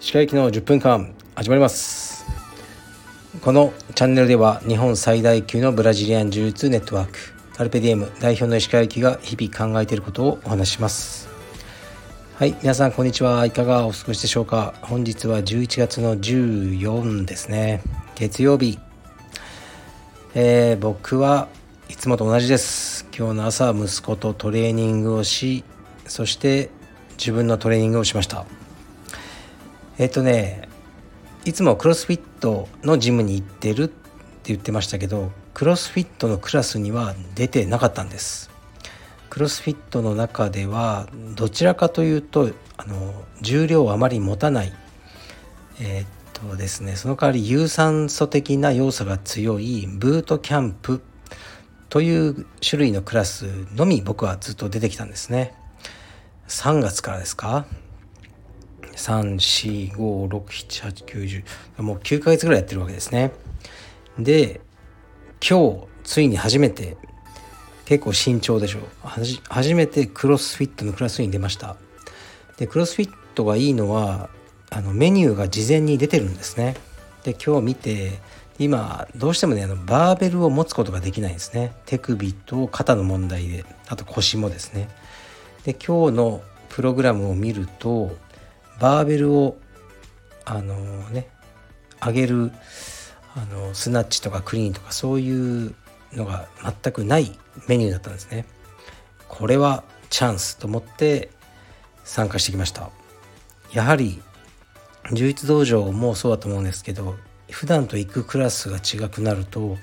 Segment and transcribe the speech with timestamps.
[0.00, 2.26] 歯科医の10分間始まります。
[3.40, 7.18] このチャンネルでは日本最大級のブラジリアン柔術ネットワーク
[7.56, 11.28] カルペディエム代表の石川行が日々考えていることをお話しします。
[12.34, 13.46] はい皆さんこんにちは。
[13.46, 14.74] いかがお過ごしでしょうか。
[14.82, 17.82] 本日は11月の14ですね。
[18.16, 18.80] 月曜日。
[20.34, 21.46] えー、僕は
[21.88, 22.97] いつもと同じです。
[23.18, 25.64] 今日の朝息子とトレーニングをし
[26.06, 26.70] そして
[27.16, 28.46] 自分のトレーニングをしました。
[29.98, 30.68] えっ、とね
[31.44, 33.94] いつもクロスフィットのジムに行ってるって
[34.44, 38.50] 言ってましたけどクロスフィットのクラスには出てなかったんです。
[39.30, 44.72] クロスフィットの中ではどちらかというとあの重量をあまり持たない
[45.80, 51.00] え、っとですねその代わり有酸素的な要素が強いブートキャンプ
[51.88, 55.54] という種類のクラスのみ僕はずっと出てきたんですね。
[56.48, 57.66] 3月からですか
[58.96, 61.44] ？345678910
[61.82, 63.32] もう9ヶ月ぐらいやってるわけですね。
[64.18, 64.60] で
[65.46, 66.96] 今日ついに初めて
[67.84, 68.82] 結構慎重でしょう。
[69.48, 71.76] 初めてクロスフィットのクラスに出ました。
[72.58, 74.28] でクロスフィットがいいのは
[74.70, 76.76] あのメニューが事前に出てるんですね。
[77.22, 78.18] で今日見て
[78.58, 81.72] 今どうしてもねあのバーベルを持つことができないんですね。
[81.86, 83.64] 手首と肩の問題で。
[83.88, 84.88] あと腰もですね。
[85.64, 88.16] で今日のプログラムを見ると
[88.80, 89.56] バーベルを
[90.44, 90.74] あの
[91.10, 91.28] ね
[92.04, 92.52] 上げる
[93.34, 95.74] あのスナッチとかクリーンとかそういう
[96.12, 96.48] のが
[96.82, 97.38] 全くない
[97.68, 98.44] メニューだったんですね。
[99.28, 101.30] これはチャンスと思って
[102.04, 102.90] 参加してきました。
[103.72, 104.20] やはり
[105.12, 107.16] 充実道場もそうだと思うんですけど
[107.50, 109.76] 普段と行くクラスが違くなると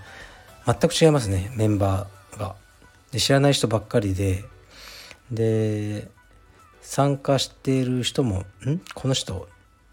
[0.66, 2.56] 全く違いますねメンバーが。
[3.12, 4.44] で知らない人ばっかりで。
[5.32, 6.08] で
[6.82, 8.80] 参加している人も「ん？
[8.94, 9.50] この人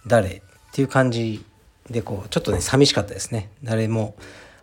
[0.07, 0.41] 誰?」っ
[0.73, 1.43] ていう感じ
[1.89, 3.51] でこうちょっとね寂しかったですね。
[3.65, 4.15] 誰も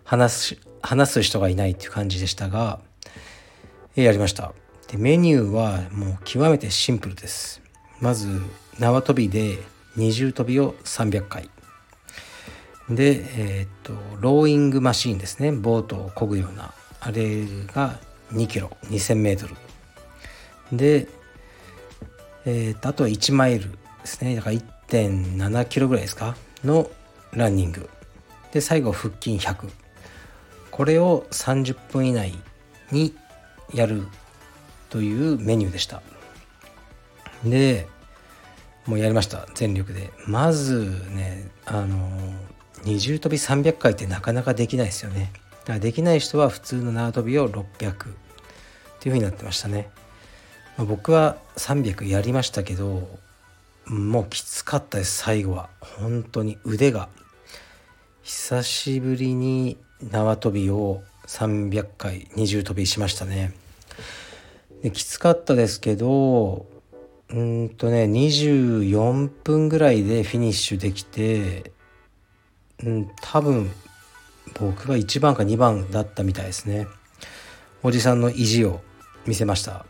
[0.04, 2.80] 話す話す人がいないっていう感じでしたが
[3.96, 4.54] やりました。
[4.88, 7.62] でメニューはもう極めてシンプルです。
[8.00, 8.42] まず
[8.78, 9.58] 縄跳びで
[9.96, 11.50] 二重跳びを300回。
[12.90, 15.52] でえー、っとローイングマシーンですね。
[15.52, 16.74] ボートを漕ぐような。
[17.00, 18.00] あれが
[18.34, 19.56] 2キロ2000メートル。
[20.76, 21.08] で
[22.46, 24.36] えー、とあとは1マイルですね。
[24.36, 26.36] だから1.7キロぐらいですか？
[26.64, 26.90] の
[27.32, 27.90] ランニング。
[28.52, 29.70] で最後腹筋100
[30.72, 32.34] これを30分以内
[32.92, 33.14] に
[33.74, 34.08] やる
[34.90, 36.02] というメニューでした。
[37.44, 37.88] で
[38.88, 39.48] もうやりました。
[39.54, 40.12] 全力で。
[40.26, 42.10] まずねあの
[42.84, 45.32] 二重跳び300回ってなかなかできないですよね。
[45.62, 47.96] だからできない人は普通の縄跳びを600っていう
[49.00, 49.90] 風になってましたね。
[50.78, 53.08] まあ、僕は300やりましたけど
[53.86, 55.70] もうきつかったです最後は。
[55.82, 57.10] 本当に腕が。
[58.22, 59.78] 久しぶりに
[60.12, 63.54] 縄跳びを300回二重跳びしましたね。
[64.82, 66.66] できつかったですけど
[67.30, 71.72] うんとね24分ぐらいでフィニッシュできて
[72.84, 73.72] うん多分
[74.60, 76.88] 僕は1番か2番だったみたいですね。
[77.84, 78.82] おじさんの意地を
[79.26, 79.86] 見せました。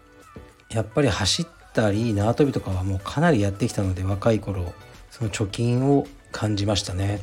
[0.69, 4.73] やっぱり走ったり縄跳びとかはもうかなりやってきたので若い頃
[5.09, 7.21] その貯金を感じましたね。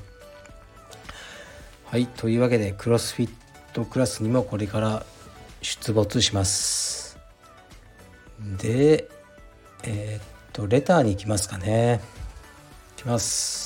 [1.84, 3.30] はいというわけでクロスフィッ
[3.72, 5.04] トクラスにもこれから
[5.62, 7.18] 出没します。
[8.58, 9.08] で
[9.84, 12.00] えー、っとレターに行きますかね。
[12.98, 13.65] いきます。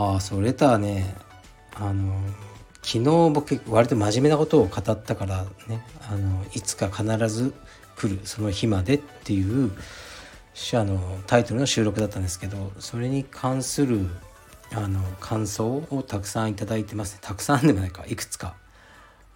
[0.00, 1.14] ああそうレターね。
[1.74, 2.18] あの
[2.82, 5.84] 昨日僕割と真面目なことを語ったからね。
[6.08, 7.52] あのいつか必ず
[7.96, 9.70] 来るその日までっていう
[10.72, 14.06] あのタイトルの収録だったんですけどそれに関する
[14.72, 17.18] あの感想をたくさんいただいてますね。
[17.20, 18.06] たくさんでもないか。
[18.08, 18.54] いくつか。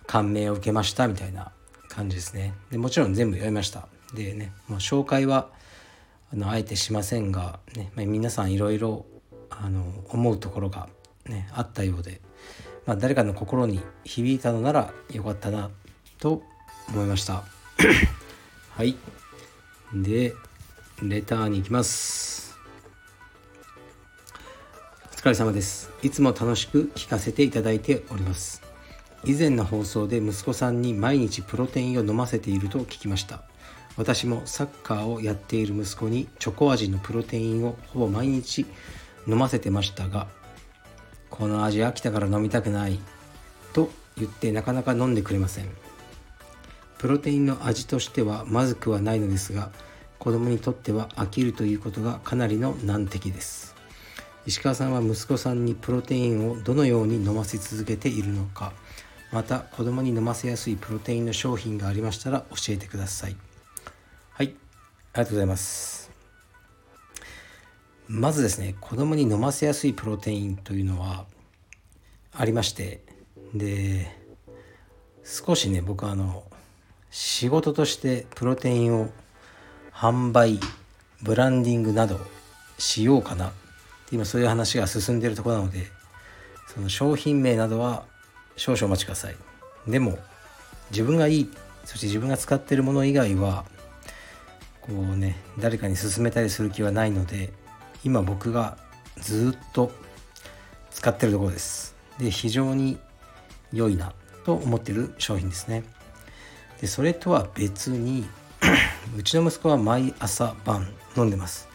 [0.06, 1.52] 感銘を受けましたみたいな
[1.90, 2.54] 感じですね。
[2.70, 3.86] でもちろん全部読みました。
[4.14, 5.50] でねもう紹介は
[6.32, 9.04] あのあえてしませんが、ねまあ、皆さんいろいろ
[9.62, 10.88] あの思うところが、
[11.26, 12.20] ね、あったようで、
[12.86, 15.70] まあ、誰かの心に響いたのならよかったな
[16.18, 16.42] と
[16.88, 17.44] 思いました。
[18.70, 18.96] はい。
[19.94, 20.34] で
[21.02, 22.56] レターに行きます。
[25.12, 25.90] お疲れ様です。
[26.02, 28.62] いつも楽しく聞かせていただいております。
[29.24, 33.42] 以前の放送で息子さんに毎日プロテインを飲ませていると聞きました。
[33.96, 38.66] 私もサッカーをやっている息子にチョコ味のプロテインをほぼ毎日
[39.26, 40.26] 飲ませてましたが
[41.30, 42.98] この味飽きたから飲みたくない
[43.72, 45.68] と言ってなかなか飲んでくれません。
[46.98, 49.70] プロテインの味としてはまずくはないのですが
[50.18, 53.74] 子供にとっては飽きるということがかなりの難敵です。
[54.46, 58.72] 石川さんは息子さんにプロテインをどのように飲ませ続けているのか
[59.32, 63.36] また子供に飲ませやすいプロテインの商品がありましたら教えてください。
[64.32, 64.54] はいあり
[65.12, 66.03] がとうございます。
[68.08, 71.24] まずですね子供に飲ませやすいプロテインというのは
[72.32, 73.00] ありまして
[73.54, 74.10] で
[75.24, 76.44] 少しね僕はあの
[77.10, 79.10] 仕事としてプロテインを
[79.92, 80.58] 販売
[81.22, 82.18] ブランディングなど
[82.78, 83.52] しようかな
[84.12, 85.86] 今そういう話が進んでいるところなので
[86.74, 88.04] その商品名などは
[88.56, 89.36] 少々お待ちください。
[89.86, 90.18] でも
[90.90, 91.50] 自分がいい
[91.84, 93.64] そして自分が使ってるもの以外は
[94.80, 97.52] こうね誰かに勧めたりする気はないので
[98.04, 98.76] 今僕が
[99.18, 99.90] ずっと
[100.90, 101.94] 使ってるところです。
[102.18, 102.98] で非常に
[103.72, 104.12] 良いな
[104.44, 105.82] と思ってる商品ですね。
[106.80, 108.26] でそれとは別に
[109.16, 111.68] うちの息子は毎朝晩飲んでます。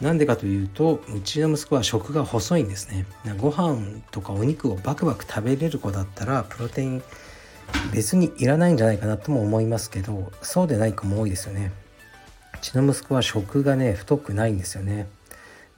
[0.00, 3.06] なんでかというとうちの息子は食が細いんですね。
[3.38, 7.02] ご飯とかお肉をバクバク食べれる子だったらプロテイン
[7.92, 11.72] 別にいらないんじゃないかなとも思いますけどそうでない子も多いですよね。
[12.54, 15.08] うちの息子は食がね太くないんですよね。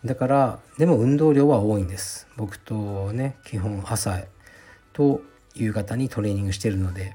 [0.05, 2.29] だからでも運動量は多いんです。
[2.37, 4.21] 僕とね基本朝
[4.93, 5.23] と
[5.55, 7.15] 夕方にトレーニングしてるので。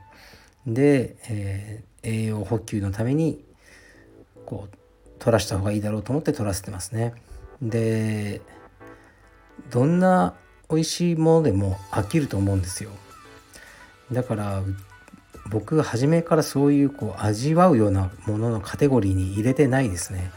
[0.68, 3.42] で、えー、栄養補給のために
[4.45, 4.78] こう
[5.18, 7.13] 取らした方がいいだろうと思って取らせてますね。
[7.62, 8.42] で
[9.72, 10.36] どんな
[10.69, 12.92] 美味しいものでも飽きると思うんですよ。
[14.12, 14.62] だから
[15.50, 20.31] 僕が初めからそういうこう味わうようなもののカテゴリーに入れてないですね、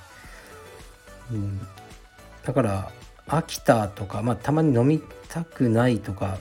[1.33, 1.61] うん、
[2.45, 2.91] だから
[3.27, 6.39] 飽きたとか、まあ、たまに飲みたくないとか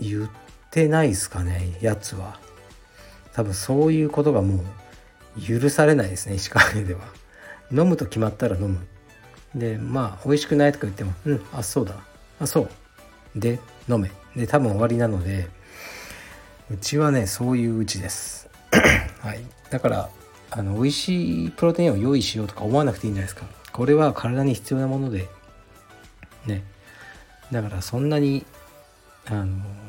[0.00, 0.30] 言っ
[0.70, 2.38] てないですかねやつは。
[3.34, 4.62] 多分そういうことがも
[5.36, 7.00] う許されないですね石川県では。
[7.70, 8.78] 飲むと決まったら飲む。
[9.54, 11.96] でまあ美味しくないとか言ってもうんあそうだ。
[12.40, 12.68] あそう。
[13.34, 13.58] で
[13.88, 14.10] 飲め。
[14.34, 15.48] で多分終わりなので
[16.70, 18.48] うちはねそういううちです。
[19.20, 19.44] はい。
[19.70, 20.08] だから
[20.50, 23.61] あの美味しいプロテインを用意しようとか思わなくていいんじゃないですか。
[23.72, 25.28] これは体に必要なもので
[26.46, 26.62] ね。
[27.50, 28.44] だからそんなに
[29.26, 29.44] あの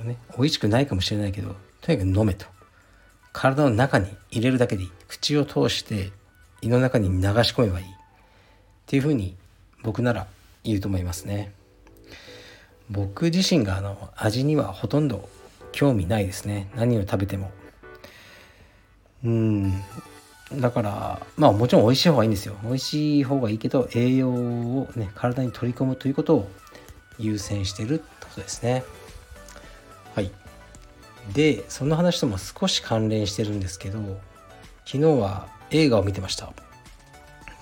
[0.06, 2.46] ね美味しくないかもしれないけどとにかく飲めと。
[3.32, 4.92] 体の中に入れるだけでいい。
[5.08, 6.12] 口を通して
[6.62, 7.86] 胃の中に流し込めばいい。
[7.86, 7.90] っ
[8.86, 9.36] ていうふうに
[9.82, 10.28] 僕なら
[10.64, 11.54] 言うと思いますね。
[12.90, 15.28] 僕自身があの味にはほとんど
[15.72, 16.70] 興味ないですね。
[16.76, 17.52] 何を食べても。
[19.26, 19.74] うん。
[20.56, 22.56] だからまあもちろん美味しい方がいいんですよ。
[22.64, 26.50] 美味しい方がいいけど栄養をね体に取り込むということを
[27.18, 28.84] 優先してるってことですね。
[30.16, 30.32] はい。
[31.34, 34.00] でその話とも少し関連してるんですけど
[34.86, 36.52] 昨日は映画を見てました。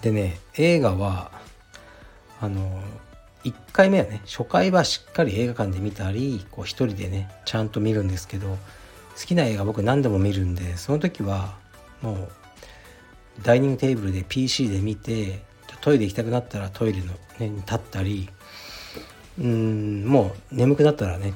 [0.01, 1.31] でね映画は
[2.41, 2.81] あの
[3.43, 8.57] 1回目はね初回はしっかり映画館で見たりこう一人でねちゃんと見るんですけど
[9.15, 11.55] 好きな映画僕何度も見るんでその時は
[12.01, 12.29] もう
[13.43, 15.43] ダイニングテーブルで PC で見て
[15.81, 17.05] トイレ行きたくなったらトイレの、
[17.39, 18.29] ね、に立ったり
[19.39, 21.33] うんもう眠くなったらね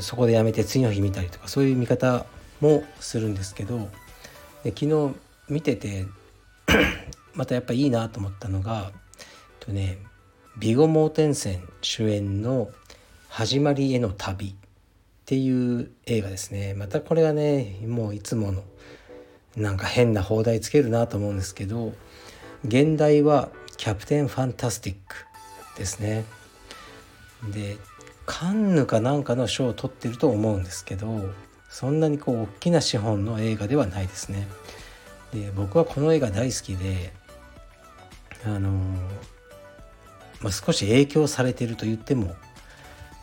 [0.00, 2.26] そこでやめて次の日見たりとかそういう見方
[2.60, 3.88] もするんですけど
[4.62, 5.14] で昨日
[5.48, 6.06] 見てて
[7.34, 8.92] またやっぱいいなと思ったのが
[9.60, 9.98] とね
[10.58, 12.70] ビゴモーテンセン主演の
[13.28, 14.54] 「始まりへの旅」っ
[15.24, 16.74] ていう映画ですね。
[16.74, 18.64] またこれがねもういつもの
[19.58, 21.92] なんか変な放題つけるなと思うんですけど
[22.64, 25.16] 現代は「キャプテン・ファンタスティック」
[25.76, 26.24] ですね。
[27.52, 27.76] で
[28.26, 31.30] カンヌかなんかの賞を取ってると思うんですけど
[31.70, 34.48] そんなにこう大きな資本の映画ではないですね。
[35.32, 37.12] で僕はこの映画大好きで
[38.44, 38.70] あの
[40.40, 42.36] まあ、少し影響されてると言っても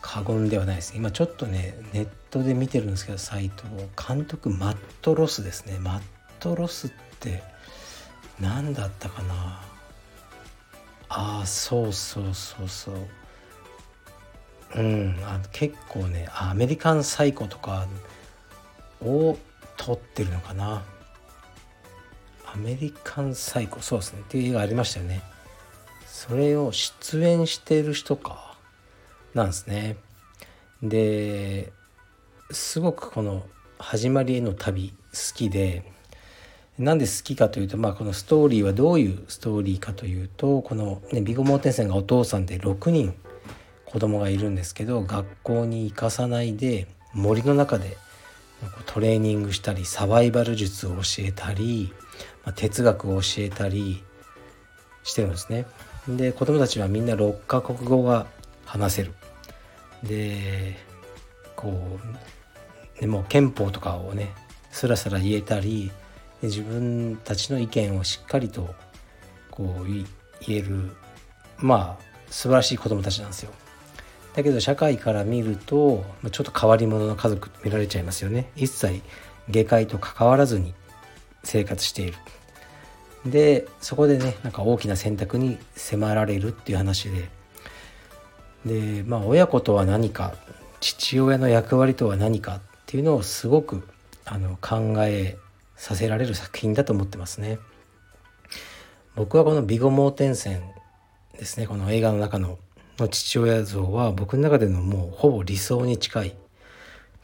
[0.02, 0.92] 過言ではないです。
[0.94, 3.88] 今ちょっとねネットで見てるんですけどサイトを。
[3.96, 5.78] 監督マット・ロスですね。
[5.78, 6.00] マッ
[6.46, 7.42] ト・ロスって
[8.38, 9.60] 何だったかな？
[11.08, 12.94] ああそうそうそうそう。
[14.76, 17.88] うんあ結構ねアメリカン・サイコとか
[19.02, 19.36] を
[19.76, 20.84] 撮ってるのかな。
[22.54, 24.20] アメリカン・サイコそうですね。
[24.20, 25.22] っていう映画ありましたよね。
[26.06, 28.56] それを出演してる人か。
[29.34, 29.96] なんですね。
[30.80, 31.72] で
[32.52, 33.44] すごくこの
[33.80, 35.90] 「始まりへの旅」好きで
[36.78, 43.14] なんで好きかというと、まあ、このストーリーはどういうストーリーかというとこの、ね、ビゴモーテンセンがお父さんで6人
[43.86, 47.96] 子供がいるんですけど学校に行かさないで森の中で
[48.84, 51.92] トレーニングしたりサバイバル術を教えたり、
[52.44, 54.02] まあ、哲学を教えたり
[55.02, 55.66] してるんですね。
[56.08, 58.26] で子供たちはみんな6カ国語が
[58.64, 59.14] 話せる。
[60.02, 60.76] で
[61.54, 61.98] こ
[62.98, 64.32] うでも憲法とかをね
[64.70, 65.90] スラスラ言えたり
[66.42, 68.74] 自分たちの意見をしっかりと
[69.50, 70.06] こう言
[70.48, 70.90] える
[71.58, 73.52] まあ素晴らしい子供たちなんですよ。
[74.34, 78.50] だけど社会から見るとちょっと変わり者の家族見られちゃいますよね。
[78.54, 79.00] 一切
[79.48, 80.74] 下界と関わらずに
[81.42, 82.14] 生活している。
[83.24, 87.28] でそこでねなんか大きな選択に迫られるっていう話で
[88.64, 90.34] でまあ親子とは何か
[90.80, 93.88] 父親の役割とは何かっていうのをすごく
[94.24, 95.38] あの考え
[95.76, 97.58] させられる作品だと思ってますね。
[99.14, 100.62] 僕はこのビゴ盲点線
[101.38, 102.58] ですねこの映画の中の
[102.98, 106.36] の父親像は僕の中でのもうほぼ理想に近い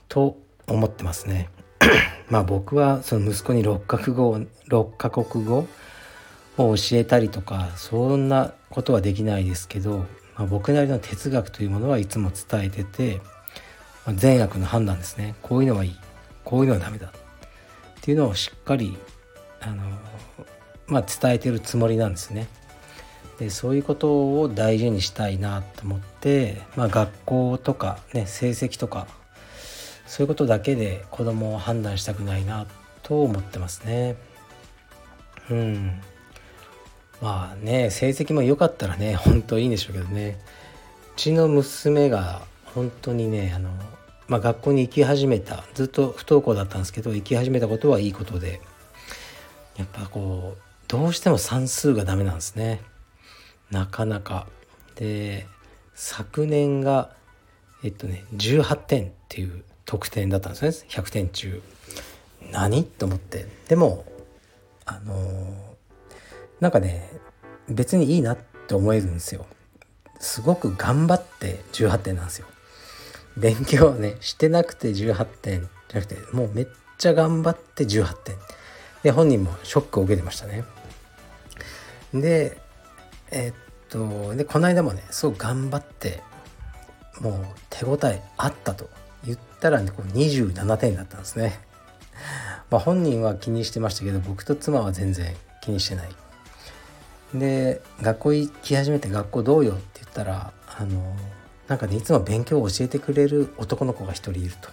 [0.08, 1.48] と思ってますね。
[2.28, 4.36] まあ僕はその息子に6カ国語
[4.68, 5.66] 6カ国語
[6.58, 9.98] を教えたりとかそんなことはできないですけど、
[10.36, 13.20] まあ、僕なりの哲学というものはいつも伝えてて、
[14.06, 15.96] まあ、善悪の判断ですねこういうのはいい
[16.44, 17.12] こういうのはダメだ
[18.02, 18.98] っていうのをしっかり
[19.60, 19.84] あの、
[20.88, 22.48] まあ、伝えてるつもりなんですね。
[23.38, 29.06] でそういうことを大事にしたいなと思って、まあ、学校とか、ね、成績とか
[30.06, 32.66] そういうことだけで子供を判断したくないな
[33.04, 34.16] と思ってますね。
[35.48, 36.00] うん
[37.20, 40.40] まあね成績も良かったらね本当いいんでしょうけどね
[41.14, 42.42] うちの娘が
[42.74, 43.70] 本当にねあの、
[44.28, 48.60] まあ、学校に行き始めたずっと不登校だったんですけど行き始めたことはいいことで
[49.76, 52.82] やっぱこうどうしても算数がダメなんですね。
[53.70, 54.46] なかなか。
[54.96, 55.46] で
[55.94, 57.10] 昨年が
[57.82, 60.88] えっとね18点っていう得点だったんですね。
[60.90, 61.62] 100点中。
[62.52, 62.84] 何？
[62.84, 63.46] と思って。
[63.68, 64.04] でも
[64.84, 65.72] あのー
[66.60, 67.10] なんかね
[67.68, 68.38] 別にいいなっ
[68.68, 69.46] て思えるんですよ。
[70.20, 72.46] すごく頑張って18点なんですよ。
[73.36, 75.68] 勉強ねしてなくて18点。
[75.88, 78.36] じゃなくてもうめっちゃ頑張って18点。
[79.02, 80.64] で本人もショックを受けてましたね。
[82.14, 82.58] で
[83.30, 83.52] えっ
[83.88, 86.22] とでこの間もねすごく頑張って
[87.20, 87.34] もう
[87.70, 88.88] 手応えあったと。
[89.24, 91.60] 言ったら、ね、こう27点だったんですね。
[92.70, 96.08] まあ本人は気にしてましたけど僕と妻は全然気にしてない。
[97.34, 101.16] で学校行き始めて学校どうよって言ったらあの
[101.72, 104.68] なんかねいつも勉強を教えてくれる男の子が一人いると、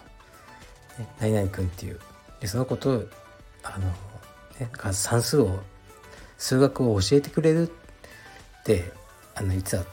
[1.02, 2.00] ね、何々君っていう。
[2.42, 3.06] でその子と
[3.64, 3.88] あの、
[4.60, 5.62] ね、算数を
[6.38, 8.92] 数学を教えてくれるって
[9.34, 9.86] あの言ってた。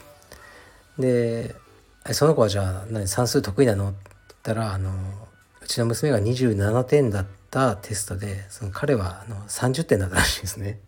[0.98, 1.54] で
[2.10, 4.90] その子はじゃあ何算数得意なのって言ったらあの
[5.62, 10.80] うちの娘が27点だったテストでその彼はあの30点だったらしいですね。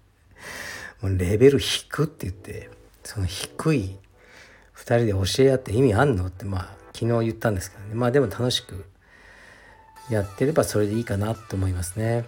[1.01, 2.71] もうレベル低って言って
[3.05, 3.99] その低い
[4.79, 6.27] 2人で教え合って意味あんの？
[6.27, 7.95] ってまあ昨日言ったんですけどね。
[7.95, 8.85] まあでも楽しく
[10.11, 12.25] やってればそれでいいかなと思いますね。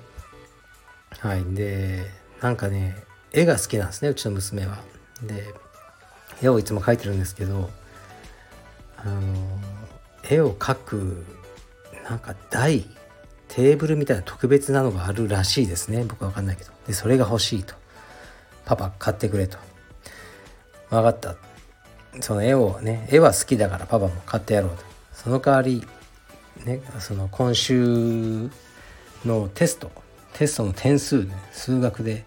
[1.20, 1.44] はい。
[1.54, 2.04] で
[2.42, 2.96] なんかね
[3.32, 4.78] 絵が好きなんですねうちの娘は。
[5.22, 5.44] で
[6.42, 7.70] 絵をいつも描いてるんですけど
[8.96, 9.34] あの
[10.28, 11.26] 絵を描く
[12.08, 12.86] なんか台
[13.48, 16.04] テーブルみたいな特別なのがあるらしいですね。
[16.04, 16.72] 僕は分かんないけど。
[16.86, 17.74] でそれが欲しいと
[18.64, 19.58] パパ買ってくれと
[20.90, 21.36] 分かった
[22.20, 24.84] その絵をね絵は好きだからパパも買ってやろうと。
[25.12, 25.86] その代わり
[26.64, 28.50] ねその今週
[29.24, 29.90] のテスト
[30.32, 32.24] テストの点数ね数学で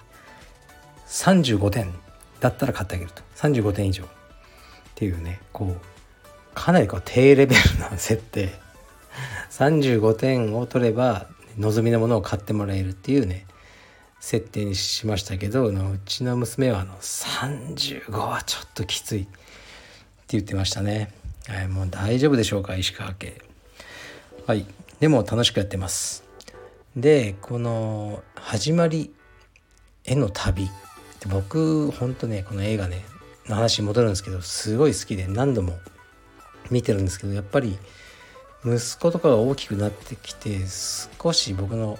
[1.07, 1.93] 35点
[2.39, 3.21] だったら買ってあげると。
[3.35, 4.03] 35点以上。
[4.03, 4.07] っ
[4.95, 5.77] ていうねこう
[6.53, 8.63] かなりこう低レベルな設定。
[9.49, 11.27] 35点を取れば
[11.59, 13.45] 望みのものを買ってもらえるっていうね
[14.19, 19.27] 設定にしましたけどうちの娘はあの35はちょっときつい。
[20.33, 21.13] 言ってましたね、
[21.47, 23.41] はい、もう大丈夫でしょうか石川家。
[24.45, 24.65] はい
[24.99, 26.23] でも楽しくやってます。
[26.95, 29.13] でこの始まり
[30.03, 30.69] への旅。
[31.29, 33.05] 僕ほんとねこの映画ね
[33.47, 35.73] の話に戻るんですけどすごい好きで何度も
[36.71, 37.77] 見てるんですけどやっぱり
[38.65, 40.59] 息子とかが大きくなってきて
[41.21, 41.99] 少し僕の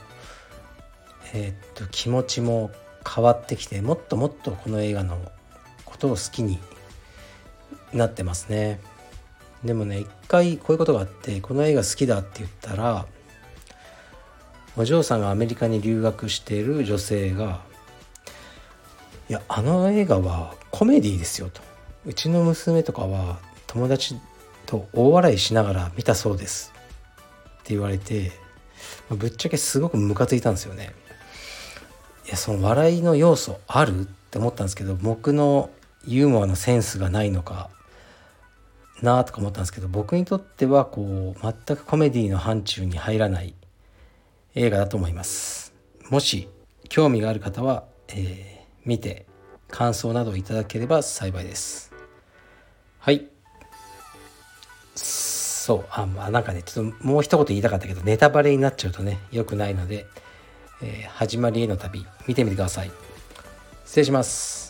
[1.33, 2.71] えー、っと気持ちも
[3.05, 5.17] 変わってきてもっともっとこの映画の
[5.85, 6.59] ことを好きに
[7.93, 8.79] なってますね。
[9.63, 13.05] でもね一回こういうことがあってこの映画好きだって言ったら
[14.75, 17.61] お嬢さんがアメリカに留学している女性が
[19.29, 21.61] 「いやあの映画はコメディですよ」と
[22.05, 24.19] 「うちの娘とかは友達
[24.65, 26.73] と大笑いしながら見たそうです」
[27.61, 28.33] って言われて
[29.09, 30.93] ぶっちゃけすごくムカついたんですよね。
[32.25, 34.01] いやその笑いの要素ある？
[34.01, 35.69] って思ったんですけど僕の
[36.05, 37.69] ユーモアのセンスがないのか
[39.03, 43.53] なとか思ったんですけど僕にとってはこう全くコメディの範疇に入らない
[44.55, 45.73] 映画だと思います。
[46.09, 46.47] もし
[46.89, 49.25] 興味がある方は、えー、見て
[49.67, 51.93] 感想などをいただければ幸いです。
[52.99, 53.27] はい。
[54.95, 60.05] そうあまあなんかねちょっともう一言言いたかったけどネタバレになっちゃうとね良くないので、
[60.81, 62.91] えー、始まりへの旅見てみてください。
[63.85, 64.62] 失礼します。